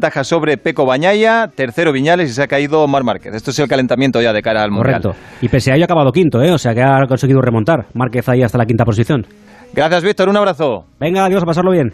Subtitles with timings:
[0.00, 3.34] Ventaja sobre Peco Bañaya, tercero Viñales y se ha caído Mar Márquez.
[3.34, 5.02] Esto es el calentamiento ya de cara al Mundial.
[5.02, 5.20] Correcto.
[5.40, 6.52] Y pese a ello ha acabado quinto, ¿eh?
[6.52, 7.86] O sea que ha conseguido remontar.
[7.94, 9.26] Márquez ahí hasta la quinta posición.
[9.74, 10.28] Gracias, Víctor.
[10.28, 10.84] Un abrazo.
[11.00, 11.92] Venga, adiós, a pasarlo bien.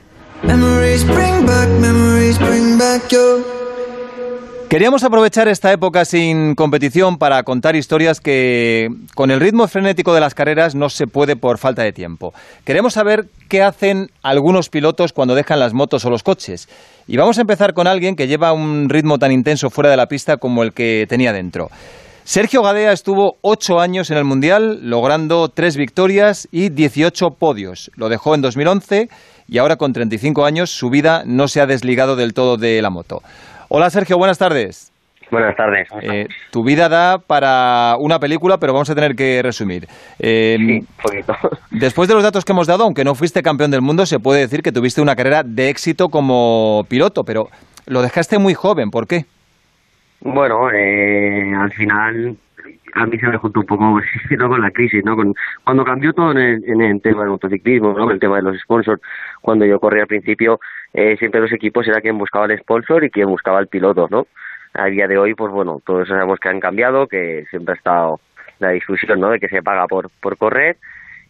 [4.74, 10.20] Queríamos aprovechar esta época sin competición para contar historias que con el ritmo frenético de
[10.20, 12.34] las carreras no se puede por falta de tiempo.
[12.64, 16.68] Queremos saber qué hacen algunos pilotos cuando dejan las motos o los coches.
[17.06, 20.08] Y vamos a empezar con alguien que lleva un ritmo tan intenso fuera de la
[20.08, 21.68] pista como el que tenía dentro.
[22.24, 27.92] Sergio Gadea estuvo ocho años en el Mundial, logrando tres victorias y 18 podios.
[27.94, 29.08] Lo dejó en 2011
[29.46, 32.90] y ahora con 35 años su vida no se ha desligado del todo de la
[32.90, 33.22] moto.
[33.76, 34.92] Hola Sergio, buenas tardes.
[35.32, 35.88] Buenas tardes.
[36.00, 39.88] Eh, tu vida da para una película, pero vamos a tener que resumir.
[40.20, 41.34] Eh, sí, poquito.
[41.72, 44.42] Después de los datos que hemos dado, aunque no fuiste campeón del mundo, se puede
[44.42, 47.48] decir que tuviste una carrera de éxito como piloto, pero
[47.86, 48.92] lo dejaste muy joven.
[48.92, 49.24] ¿Por qué?
[50.20, 52.36] Bueno, eh, al final
[52.94, 54.00] a mí se me juntó un poco
[54.38, 54.48] ¿no?
[54.48, 55.16] con la crisis, ¿no?
[55.16, 56.38] Con, cuando cambió todo en
[56.80, 58.10] el, tema del motociclismo, ¿no?
[58.10, 59.02] el tema de los sponsors,
[59.40, 60.60] cuando yo corría al principio,
[60.94, 64.26] eh, siempre los equipos era quien buscaba el sponsor y quien buscaba el piloto, ¿no?
[64.72, 68.20] A día de hoy, pues bueno, todos sabemos que han cambiado, que siempre ha estado
[68.60, 69.30] la discusión, ¿no?
[69.30, 70.76] De que se paga por, por correr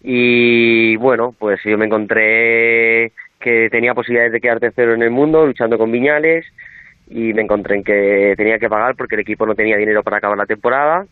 [0.03, 5.47] y bueno, pues yo me encontré que tenía posibilidades de quedar tercero en el mundo
[5.47, 6.45] luchando con Viñales
[7.09, 10.19] y me encontré en que tenía que pagar porque el equipo no tenía dinero para
[10.19, 11.07] acabar la temporada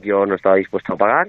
[0.00, 1.28] yo no estaba dispuesto a pagar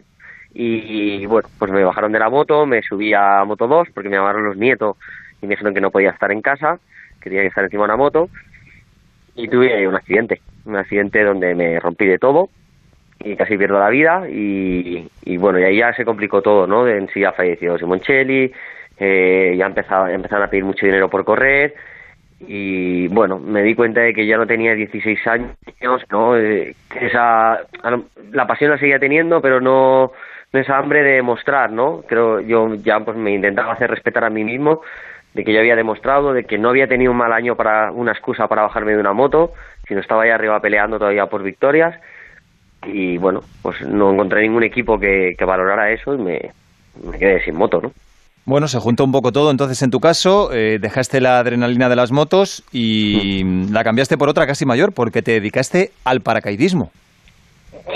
[0.53, 4.17] y bueno, pues me bajaron de la moto, me subí a Moto 2 porque me
[4.17, 4.97] llamaron los nietos
[5.41, 6.79] y me dijeron que no podía estar en casa,
[7.19, 8.29] que tenía que estar encima de una moto
[9.35, 12.49] y tuve un accidente, un accidente donde me rompí de todo
[13.19, 16.87] y casi pierdo la vida y, bueno, y ahí ya se complicó todo, ¿no?
[16.87, 18.51] En sí ha fallecido Simoncelli,
[18.97, 21.75] eh, ya empezaba, empezaron a pedir mucho dinero por correr,
[22.47, 25.55] y bueno, me di cuenta de que ya no tenía 16 años,
[26.09, 26.35] ¿no?
[26.35, 27.59] Eh, esa,
[28.31, 30.11] la pasión la seguía teniendo, pero no,
[30.51, 32.03] esa hambre de mostrar, ¿no?
[32.07, 34.81] Creo yo ya pues me intentaba hacer respetar a mí mismo
[35.33, 38.11] de que yo había demostrado, de que no había tenido un mal año para una
[38.11, 39.51] excusa para bajarme de una moto,
[39.87, 41.95] sino estaba ahí arriba peleando todavía por victorias
[42.85, 46.39] y bueno, pues no encontré ningún equipo que, que valorara eso y me,
[47.09, 47.91] me quedé sin moto, ¿no?
[48.43, 49.51] Bueno, se juntó un poco todo.
[49.51, 53.71] Entonces, en tu caso, eh, dejaste la adrenalina de las motos y mm.
[53.71, 56.89] la cambiaste por otra casi mayor, porque te dedicaste al paracaidismo.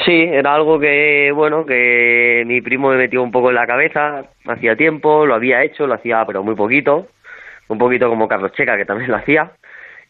[0.05, 4.23] Sí, era algo que, bueno, que mi primo me metió un poco en la cabeza
[4.45, 7.07] hacía tiempo, lo había hecho, lo hacía, pero muy poquito,
[7.67, 9.51] un poquito como Carlos Checa, que también lo hacía.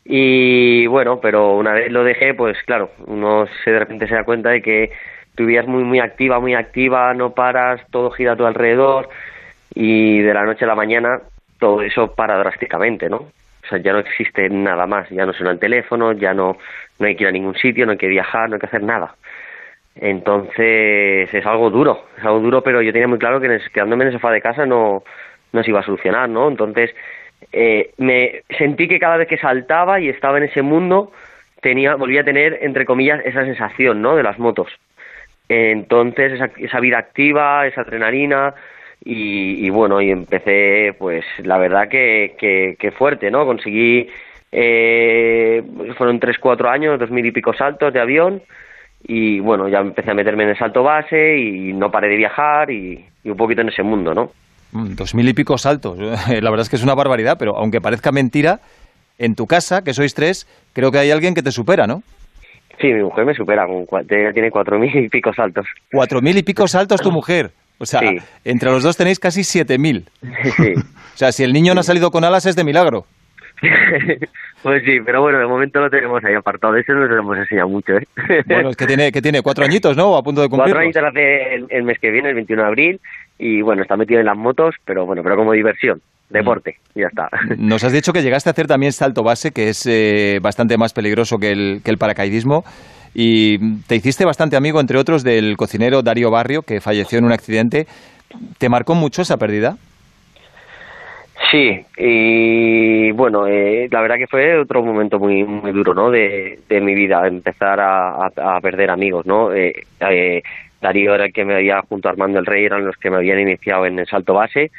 [0.04, 4.24] Y bueno, pero una vez lo dejé, pues claro, uno se de repente se da
[4.24, 4.92] cuenta de que
[5.36, 9.10] tu vida es muy, muy activa, muy activa, no paras, todo gira a tu alrededor
[9.74, 11.22] y de la noche a la mañana
[11.60, 13.18] todo eso para drásticamente, ¿no?
[13.18, 16.58] O sea, ya no existe nada más, ya no suena el teléfono, ya no,
[17.00, 18.84] no hay que ir a ningún sitio, no hay que viajar, no hay que hacer
[18.84, 19.16] nada.
[19.96, 24.10] Entonces es algo duro, es algo duro, pero yo tenía muy claro que quedándome en
[24.10, 25.04] el sofá de casa no,
[25.52, 26.48] no se iba a solucionar, ¿no?
[26.50, 26.94] Entonces
[27.52, 31.12] eh, me sentí que cada vez que saltaba y estaba en ese mundo
[31.62, 34.16] tenía, volvía a tener, entre comillas, esa sensación, ¿no?
[34.16, 34.70] De las motos.
[35.48, 38.56] Entonces esa, esa vida activa, esa adrenalina,
[39.08, 42.36] y, bueno, y empecé, pues la verdad que,
[42.80, 43.46] que, fuerte, ¿no?
[43.46, 44.10] Conseguí,
[44.52, 45.62] eh,
[45.96, 48.42] fueron tres, cuatro años, dos mil y pico saltos de avión
[49.04, 52.72] y bueno, ya empecé a meterme en el salto base y no paré de viajar
[52.72, 54.32] y, un poquito en ese mundo, ¿no?
[54.76, 58.12] Dos mil y pico saltos, la verdad es que es una barbaridad, pero aunque parezca
[58.12, 58.60] mentira,
[59.18, 62.04] en tu casa, que sois tres, creo que hay alguien que te supera, ¿no?
[62.82, 63.66] Sí, mi mujer me supera,
[64.08, 65.66] tiene cuatro mil y pico saltos.
[65.92, 67.52] ¿Cuatro mil y pico saltos tu mujer?
[67.78, 68.02] O sea,
[68.44, 70.06] entre los dos tenéis casi 7.000.
[70.58, 70.74] Sí.
[70.78, 73.06] o sea, si el niño no ha salido con alas es de milagro.
[74.64, 76.76] pues sí, pero bueno, de momento lo tenemos ahí apartado.
[76.76, 78.08] Eso no se lo hemos enseñado mucho, ¿eh?
[78.46, 80.16] bueno, es que tiene, que tiene cuatro añitos, ¿no?
[80.16, 80.74] A punto de cumplir.
[80.74, 83.02] Cuatro añitos hace el, mes que viene, el 21 de abril.
[83.38, 87.08] Y bueno, está metido en las motos, pero bueno, pero como diversión deporte, y ya
[87.08, 87.30] está.
[87.58, 90.92] Nos has dicho que llegaste a hacer también salto base, que es eh, bastante más
[90.94, 92.64] peligroso que el, que el paracaidismo.
[93.14, 97.32] Y te hiciste bastante amigo, entre otros, del cocinero Darío Barrio, que falleció en un
[97.32, 97.88] accidente.
[98.58, 99.78] ¿Te marcó mucho esa pérdida?
[101.56, 106.12] Sí, y bueno, eh, la verdad que fue otro momento muy muy duro, ¿no?
[106.12, 109.54] De, mi vida, empezar a, a, perder amigos, ¿no?
[109.54, 110.44] Eh, eh,
[110.82, 113.16] Darío era el que me había, junto a Armando el Rey, eran los que me
[113.16, 114.70] habían iniciado en el salto base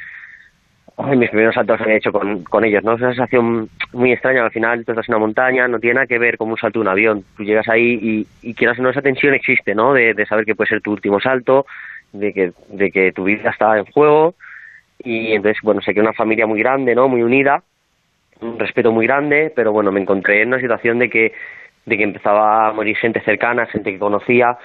[1.15, 2.93] mis primeros saltos he hecho con, con ellos, ¿no?
[2.93, 6.07] Es una sensación muy extraña, al final tú estás en una montaña, no tiene nada
[6.07, 8.89] que ver con un salto de un avión, tú llegas ahí y, y quieras no,
[8.89, 9.93] esa tensión existe, ¿no?
[9.93, 11.65] De, de, saber que puede ser tu último salto,
[12.13, 14.35] de que, de que tu vida está en juego
[14.99, 17.07] y entonces, bueno, sé que una familia muy grande, ¿no?
[17.07, 17.63] Muy unida
[18.41, 21.33] un respeto muy grande, pero bueno, me encontré en una situación de que,
[21.85, 24.57] de que empezaba a morir gente cercana, gente que conocía,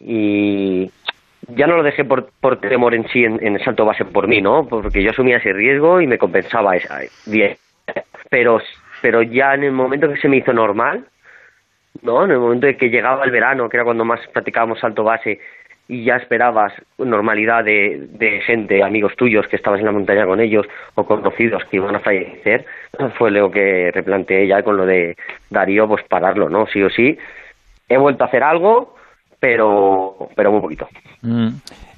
[0.00, 0.90] y
[1.48, 4.40] ya no lo dejé por, por temor en sí en, el salto base por mí,
[4.40, 4.66] ¿no?
[4.68, 7.56] Porque yo asumía ese riesgo y me compensaba esa, bien.
[8.30, 8.60] Pero,
[9.00, 11.06] pero ya en el momento que se me hizo normal,
[12.02, 12.24] ¿no?
[12.24, 15.40] En el momento de que llegaba el verano, que era cuando más practicábamos salto base,
[15.88, 20.38] y ya esperabas normalidad de, de gente, amigos tuyos que estabas en la montaña con
[20.38, 22.66] ellos o conocidos que iban a fallecer,
[23.18, 25.16] fue lo que replanteé ya con lo de
[25.48, 26.66] Darío, pues pararlo, ¿no?
[26.66, 27.16] Sí o sí.
[27.88, 28.96] He vuelto a hacer algo,
[29.40, 30.86] pero, pero muy poquito.
[31.22, 31.48] Mm.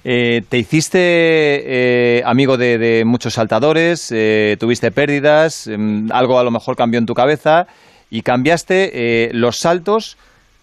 [0.05, 6.51] Eh, te hiciste eh, amigo de, muchos saltadores, eh, tuviste pérdidas, em, algo a lo
[6.51, 7.67] mejor cambió en tu cabeza
[8.09, 10.17] y cambiaste los saltos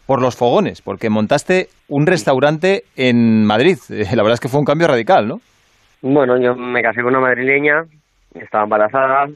[0.07, 3.77] por los fogones, porque montaste un restaurante en Madrid.
[3.89, 5.41] la verdad es que fue un cambio radical, ¿no?
[6.01, 7.85] Bueno, yo me casé con una madrileña,
[8.33, 9.27] estaba embarazada,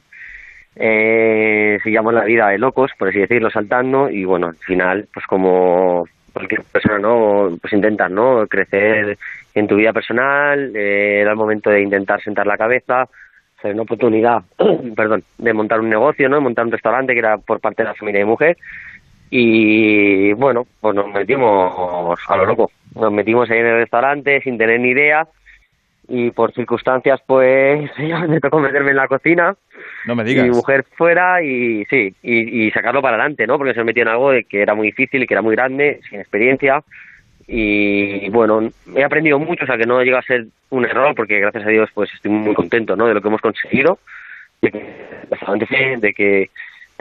[0.75, 5.25] eh, seguíamos la vida de locos, por así decirlo, saltando, y bueno, al final, pues
[5.25, 7.57] como cualquier persona, ¿no?
[7.59, 8.47] Pues intentas, ¿no?
[8.47, 9.17] Crecer
[9.53, 13.07] en tu vida personal, eh, era el momento de intentar sentar la cabeza,
[13.57, 14.43] hacer una oportunidad,
[14.95, 16.39] perdón, de montar un negocio, ¿no?
[16.39, 18.57] Montar un restaurante que era por parte de la familia de mujer,
[19.31, 24.57] y bueno, pues nos metimos a lo loco, nos metimos ahí en el restaurante sin
[24.57, 25.25] tener ni idea,
[26.11, 27.89] y por circunstancias pues
[28.27, 29.55] me tocó meterme en la cocina
[30.05, 30.45] no me digas.
[30.45, 34.09] mi mujer fuera y sí y, y sacarlo para adelante no porque se metió en
[34.09, 36.83] algo de que era muy difícil y que era muy grande sin experiencia.
[37.47, 41.39] Y bueno he aprendido mucho o sea que no llega a ser un error porque
[41.39, 43.99] gracias a Dios pues estoy muy contento no de lo que hemos conseguido
[44.61, 46.49] de que de que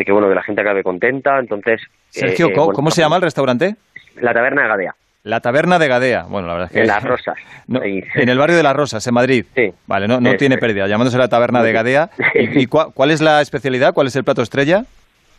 [0.01, 3.23] de que bueno que la gente acabe contenta entonces Sergio eh, ¿cómo, se llama el
[3.23, 3.77] restaurante
[4.17, 6.23] la taberna de Gadea la taberna de Gadea.
[6.23, 6.81] Bueno, la verdad es que.
[6.81, 7.37] En Las Rosas.
[7.69, 9.45] en el barrio de Las Rosas, en Madrid.
[9.55, 9.71] Sí.
[9.87, 10.87] Vale, no, no tiene pérdida.
[10.87, 12.09] Llamándose la taberna de Gadea.
[12.35, 13.93] ¿Y, cuál es la especialidad?
[13.93, 14.85] ¿Cuál es el plato estrella?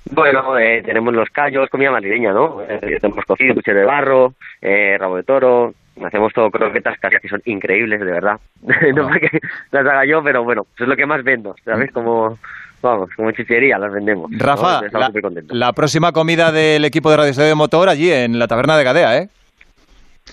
[0.09, 2.61] Bueno, eh, tenemos los callos, comida madrileña, ¿no?
[2.61, 5.73] Eh, tenemos cocido, cuchillo de barro, eh, rabo de toro,
[6.03, 8.39] hacemos todo croquetas casi que son increíbles, de verdad.
[8.95, 9.39] no para que
[9.71, 11.91] las haga yo, pero bueno, eso es lo que más vendo, ¿sabes?
[11.91, 12.39] Como,
[12.81, 14.29] vamos, como chichería las vendemos.
[14.37, 15.11] Rafa, la,
[15.49, 19.17] la, próxima comida del equipo de Radio de Motor allí en la taberna de Gadea,
[19.17, 19.29] ¿eh?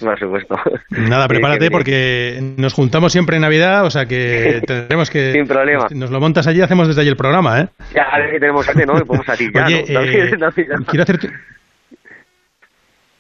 [0.01, 0.57] por supuesto.
[0.91, 5.33] Nada, prepárate porque nos juntamos siempre en Navidad, o sea que tendremos que...
[5.33, 5.87] Sin problema.
[5.91, 7.69] Nos lo montas allí, hacemos desde allí el programa, ¿eh?
[7.95, 8.99] Ya, a ver si tenemos suerte, ¿no?
[8.99, 10.37] Y podemos a ti ya, Oye, eh,
[10.87, 11.31] quiero hacerte...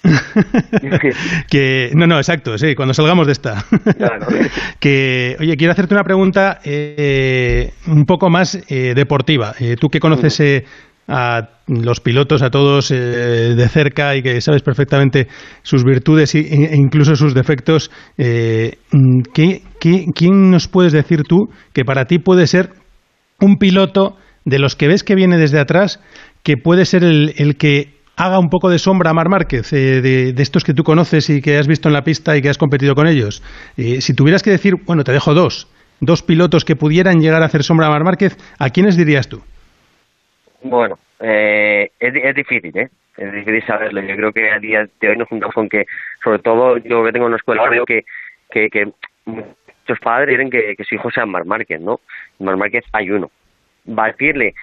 [1.50, 3.64] que no, no, exacto, sí, cuando salgamos de esta.
[4.81, 9.55] que, oye, quiero hacerte una pregunta eh, un poco más eh, deportiva.
[9.58, 10.64] Eh, tú que conoces
[11.08, 15.26] a los pilotos, a todos de cerca y que sabes perfectamente
[15.62, 17.90] sus virtudes e incluso sus defectos.
[18.19, 18.76] Eh,
[19.32, 22.72] ¿qué, quién nos puedes decir tú que para ti puede ser
[23.40, 26.00] un piloto de los que ves que viene desde atrás,
[26.43, 30.02] que puede ser el, el que haga un poco de sombra a Mar Márquez, eh,
[30.02, 32.58] de, estos que tú conoces y que has visto en la pista y que has
[32.58, 33.42] competido con ellos?
[33.76, 35.68] si tuvieras que decir, bueno, te dejo dos,
[36.00, 39.42] dos pilotos que pudieran llegar a hacer sombra a Mar Márquez, ¿a quiénes dirías tú?
[40.62, 42.88] Bueno, eh, es, es difícil, ¿eh?
[43.16, 44.00] Es difícil saberlo.
[44.00, 45.86] Yo creo que a día de hoy nos juntamos con que,
[46.22, 48.04] sobre todo yo que tengo una escuela, veo que,
[48.50, 48.88] que, que
[49.24, 52.00] muchos padres quieren que, que su hijo sea Mar Márquez, ¿no?
[52.38, 53.30] Mar Márquez hay uno.
[53.84, 54.54] Batirle,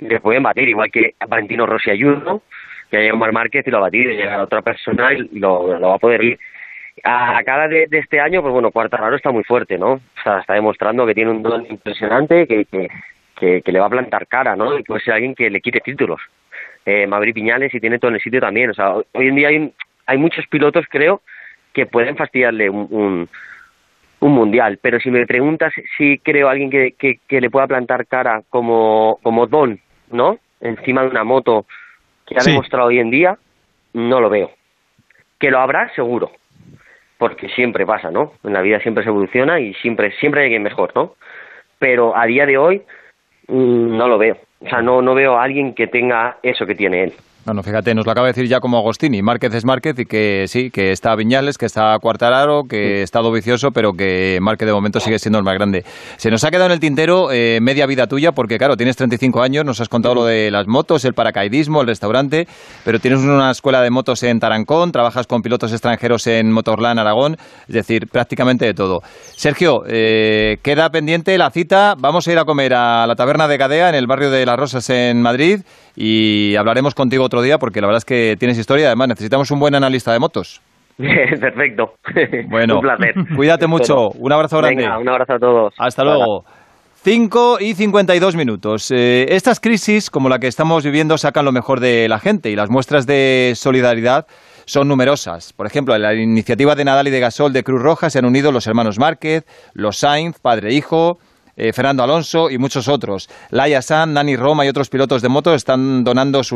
[0.00, 2.42] le pueden batir, igual que Valentino Rossi hay uno,
[2.90, 5.80] que haya un Mar Márquez y lo va a batir, llega otra persona y lo,
[5.80, 6.38] va a poder ir.
[7.04, 9.92] A, cara de, este año, pues bueno, Cuartararo está muy fuerte, ¿no?
[9.94, 12.66] O sea, está demostrando que tiene un don impresionante, que,
[13.36, 14.78] que, le va a plantar cara, ¿no?
[14.78, 16.20] Y puede ser alguien que le quite títulos.
[16.86, 18.70] Eh, Maverick Piñales y tiene todo en el sitio también.
[18.70, 19.72] O sea, hoy en día hay,
[20.06, 21.20] hay muchos pilotos, creo,
[21.74, 23.28] que pueden fastidiarle un, un,
[24.20, 24.78] un mundial.
[24.80, 28.42] Pero si me preguntas si creo a alguien que, que, que, le pueda plantar cara
[28.48, 30.38] como, como Don, ¿no?
[30.60, 31.66] Encima de una moto
[32.26, 33.38] que ha demostrado hoy en día,
[33.92, 34.50] no lo veo.
[35.38, 36.32] Que lo habrá, seguro.
[37.18, 38.32] Porque siempre pasa, ¿no?
[38.44, 41.14] En la vida siempre se evoluciona y siempre, siempre hay alguien mejor, ¿no?
[41.78, 42.82] Pero a día de hoy,
[43.48, 44.36] Mm, no lo veo.
[44.60, 47.12] O sea, no, no veo a alguien que tenga eso que tiene él.
[47.46, 49.22] Bueno, fíjate, nos lo acaba de decir ya como Agostini.
[49.22, 53.70] Márquez es Márquez y que sí, que está Viñales, que está Cuartararo, que está Dovicioso,
[53.70, 55.84] pero que Márquez de momento sigue siendo el más grande.
[56.16, 59.42] Se nos ha quedado en el tintero eh, media vida tuya, porque claro, tienes 35
[59.42, 62.48] años, nos has contado lo de las motos, el paracaidismo, el restaurante,
[62.84, 67.36] pero tienes una escuela de motos en Tarancón, trabajas con pilotos extranjeros en Motorland Aragón,
[67.68, 69.02] es decir, prácticamente de todo.
[69.36, 73.56] Sergio, eh, queda pendiente la cita, vamos a ir a comer a la taberna de
[73.56, 75.60] Gadea en el barrio de Las Rosas en Madrid
[75.96, 78.88] y hablaremos contigo otro día porque la verdad es que tienes historia.
[78.88, 80.60] Además, necesitamos un buen analista de motos.
[80.96, 81.94] Perfecto.
[82.48, 83.14] Bueno, un placer.
[83.34, 84.10] Cuídate mucho.
[84.18, 84.84] Un abrazo grande.
[84.84, 85.74] un abrazo a todos.
[85.78, 86.44] Hasta luego.
[87.02, 88.90] 5 y 52 minutos.
[88.90, 92.56] Eh, estas crisis, como la que estamos viviendo, sacan lo mejor de la gente y
[92.56, 94.26] las muestras de solidaridad
[94.64, 95.52] son numerosas.
[95.52, 98.24] Por ejemplo, en la iniciativa de Nadal y de Gasol de Cruz Roja se han
[98.24, 101.18] unido los hermanos Márquez, los Sainz, padre e hijo,
[101.56, 103.28] eh, Fernando Alonso y muchos otros.
[103.50, 106.54] Laia San, Nani Roma y otros pilotos de moto están donando sus